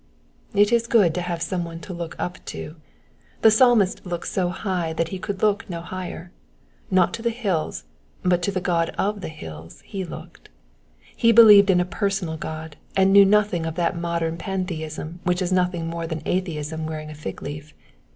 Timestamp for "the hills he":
9.21-10.03